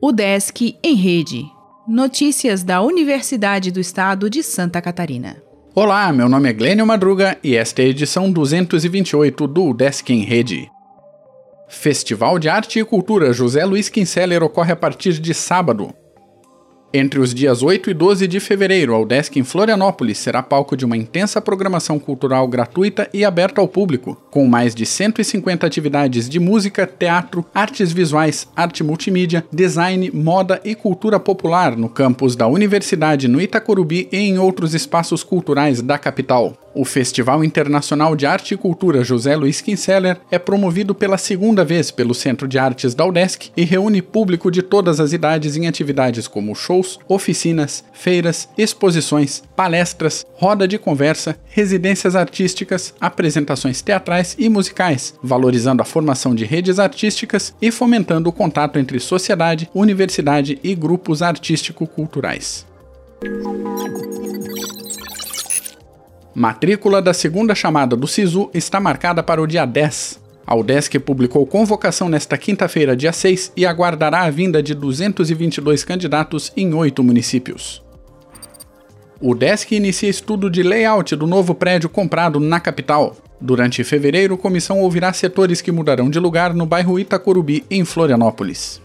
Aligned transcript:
O 0.00 0.10
Desk 0.10 0.76
em 0.82 0.94
Rede. 0.94 1.44
Notícias 1.86 2.62
da 2.64 2.82
Universidade 2.82 3.70
do 3.70 3.78
Estado 3.78 4.28
de 4.28 4.42
Santa 4.42 4.82
Catarina. 4.82 5.40
Olá, 5.74 6.12
meu 6.12 6.28
nome 6.28 6.50
é 6.50 6.52
Glênio 6.52 6.84
Madruga 6.84 7.38
e 7.42 7.54
esta 7.56 7.82
é 7.82 7.84
a 7.84 7.88
edição 7.88 8.30
228 8.30 9.46
do 9.46 9.72
Desk 9.72 10.10
em 10.10 10.24
Rede. 10.24 10.68
Festival 11.68 12.38
de 12.38 12.48
Arte 12.48 12.80
e 12.80 12.84
Cultura 12.84 13.32
José 13.32 13.64
Luiz 13.64 13.88
Kinseller 13.88 14.42
ocorre 14.42 14.72
a 14.72 14.76
partir 14.76 15.12
de 15.14 15.32
sábado. 15.32 15.94
Entre 16.94 17.18
os 17.18 17.32
dias 17.32 17.62
8 17.62 17.88
e 17.88 17.94
12 17.94 18.28
de 18.28 18.38
fevereiro, 18.38 18.94
a 18.94 19.00
UDESC 19.00 19.38
em 19.38 19.42
Florianópolis 19.42 20.18
será 20.18 20.42
palco 20.42 20.76
de 20.76 20.84
uma 20.84 20.94
intensa 20.94 21.40
programação 21.40 21.98
cultural 21.98 22.46
gratuita 22.46 23.08
e 23.14 23.24
aberta 23.24 23.62
ao 23.62 23.68
público, 23.68 24.14
com 24.30 24.46
mais 24.46 24.74
de 24.74 24.84
150 24.84 25.66
atividades 25.66 26.28
de 26.28 26.38
música, 26.38 26.86
teatro, 26.86 27.46
artes 27.54 27.92
visuais, 27.92 28.46
arte 28.54 28.84
multimídia, 28.84 29.42
design, 29.50 30.10
moda 30.12 30.60
e 30.66 30.74
cultura 30.74 31.18
popular 31.18 31.74
no 31.78 31.88
campus 31.88 32.36
da 32.36 32.46
Universidade 32.46 33.26
no 33.26 33.40
Itacorubi 33.40 34.06
e 34.12 34.18
em 34.18 34.38
outros 34.38 34.74
espaços 34.74 35.24
culturais 35.24 35.80
da 35.80 35.96
capital. 35.96 36.61
O 36.74 36.86
Festival 36.86 37.44
Internacional 37.44 38.16
de 38.16 38.24
Arte 38.24 38.54
e 38.54 38.56
Cultura 38.56 39.04
José 39.04 39.36
Luiz 39.36 39.60
Kinseller 39.60 40.18
é 40.30 40.38
promovido 40.38 40.94
pela 40.94 41.18
segunda 41.18 41.64
vez 41.64 41.90
pelo 41.90 42.14
Centro 42.14 42.48
de 42.48 42.58
Artes 42.58 42.94
da 42.94 43.04
UDESC 43.04 43.50
e 43.54 43.62
reúne 43.62 44.00
público 44.00 44.50
de 44.50 44.62
todas 44.62 44.98
as 44.98 45.12
idades 45.12 45.54
em 45.56 45.66
atividades 45.66 46.26
como 46.26 46.54
shows, 46.54 46.98
oficinas, 47.06 47.84
feiras, 47.92 48.48
exposições, 48.56 49.42
palestras, 49.54 50.24
roda 50.34 50.66
de 50.66 50.78
conversa, 50.78 51.36
residências 51.46 52.16
artísticas, 52.16 52.94
apresentações 52.98 53.82
teatrais 53.82 54.34
e 54.38 54.48
musicais, 54.48 55.14
valorizando 55.22 55.82
a 55.82 55.86
formação 55.86 56.34
de 56.34 56.46
redes 56.46 56.78
artísticas 56.78 57.54
e 57.60 57.70
fomentando 57.70 58.30
o 58.30 58.32
contato 58.32 58.78
entre 58.78 58.98
sociedade, 58.98 59.68
universidade 59.74 60.58
e 60.62 60.74
grupos 60.74 61.20
artístico-culturais. 61.20 62.66
Matrícula 66.34 67.02
da 67.02 67.12
segunda 67.12 67.54
chamada 67.54 67.94
do 67.94 68.06
SISU 68.06 68.48
está 68.54 68.80
marcada 68.80 69.22
para 69.22 69.42
o 69.42 69.46
dia 69.46 69.66
10. 69.66 70.18
A 70.46 70.56
UDESC 70.56 70.98
publicou 70.98 71.46
convocação 71.46 72.08
nesta 72.08 72.38
quinta-feira, 72.38 72.96
dia 72.96 73.12
6, 73.12 73.52
e 73.56 73.66
aguardará 73.66 74.22
a 74.22 74.30
vinda 74.30 74.62
de 74.62 74.74
222 74.74 75.84
candidatos 75.84 76.50
em 76.56 76.72
oito 76.74 77.02
municípios. 77.02 77.82
O 79.20 79.34
DESC 79.34 79.72
inicia 79.72 80.08
estudo 80.08 80.50
de 80.50 80.62
layout 80.62 81.14
do 81.14 81.26
novo 81.26 81.54
prédio 81.54 81.88
comprado 81.88 82.40
na 82.40 82.58
capital. 82.58 83.14
Durante 83.40 83.84
fevereiro, 83.84 84.36
comissão 84.36 84.80
ouvirá 84.80 85.12
setores 85.12 85.60
que 85.60 85.70
mudarão 85.70 86.10
de 86.10 86.18
lugar 86.18 86.54
no 86.54 86.64
bairro 86.66 86.98
Itacorubi, 86.98 87.64
em 87.70 87.84
Florianópolis. 87.84 88.80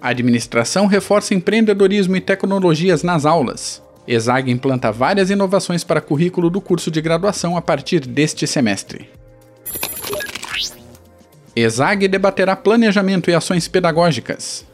A 0.00 0.10
administração 0.10 0.86
reforça 0.86 1.34
empreendedorismo 1.34 2.16
e 2.16 2.20
tecnologias 2.20 3.02
nas 3.02 3.24
aulas. 3.24 3.81
ESAG 4.06 4.50
implanta 4.50 4.90
várias 4.90 5.30
inovações 5.30 5.84
para 5.84 6.00
currículo 6.00 6.50
do 6.50 6.60
curso 6.60 6.90
de 6.90 7.00
graduação 7.00 7.56
a 7.56 7.62
partir 7.62 8.00
deste 8.00 8.46
semestre. 8.46 9.08
ESAG 11.54 12.08
debaterá 12.08 12.56
planejamento 12.56 13.30
e 13.30 13.34
ações 13.34 13.68
pedagógicas. 13.68 14.66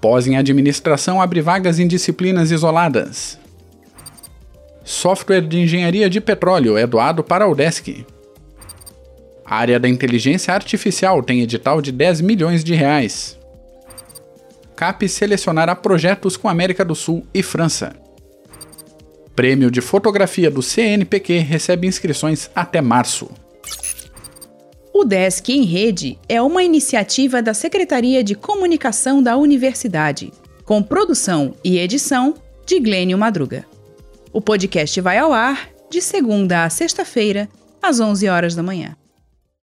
Pós 0.00 0.26
em 0.26 0.36
administração 0.36 1.22
abre 1.22 1.40
vagas 1.40 1.78
em 1.78 1.86
disciplinas 1.86 2.50
isoladas. 2.50 3.38
Software 4.84 5.40
de 5.40 5.58
engenharia 5.58 6.08
de 6.10 6.20
petróleo 6.20 6.76
é 6.76 6.86
doado 6.86 7.24
para 7.24 7.44
a 7.44 7.48
UDESC. 7.48 8.06
A 9.44 9.56
área 9.56 9.80
da 9.80 9.88
inteligência 9.88 10.52
artificial 10.52 11.22
tem 11.22 11.40
edital 11.40 11.80
de 11.80 11.90
10 11.90 12.20
milhões 12.20 12.62
de 12.62 12.74
reais. 12.74 13.35
CAP 14.76 15.08
selecionará 15.08 15.74
projetos 15.74 16.36
com 16.36 16.48
América 16.48 16.84
do 16.84 16.94
Sul 16.94 17.26
e 17.32 17.42
França. 17.42 17.96
Prêmio 19.34 19.70
de 19.70 19.80
Fotografia 19.80 20.50
do 20.50 20.62
CNPq 20.62 21.38
recebe 21.38 21.86
inscrições 21.86 22.50
até 22.54 22.80
março. 22.82 23.30
O 24.92 25.04
Desk 25.04 25.50
em 25.50 25.62
Rede 25.62 26.18
é 26.28 26.40
uma 26.40 26.62
iniciativa 26.62 27.42
da 27.42 27.52
Secretaria 27.52 28.22
de 28.22 28.34
Comunicação 28.34 29.22
da 29.22 29.36
Universidade, 29.36 30.32
com 30.64 30.82
produção 30.82 31.54
e 31.64 31.78
edição 31.78 32.34
de 32.66 32.80
Glênio 32.80 33.18
Madruga. 33.18 33.66
O 34.32 34.40
podcast 34.40 35.00
vai 35.00 35.18
ao 35.18 35.32
ar 35.32 35.70
de 35.90 36.00
segunda 36.02 36.64
a 36.64 36.70
sexta-feira, 36.70 37.48
às 37.82 38.00
11 38.00 38.28
horas 38.28 38.54
da 38.54 38.62
manhã. 38.62 38.96